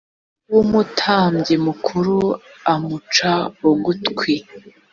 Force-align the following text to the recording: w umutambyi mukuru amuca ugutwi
w 0.53 0.55
umutambyi 0.61 1.55
mukuru 1.65 2.15
amuca 2.73 3.33
ugutwi 3.69 4.35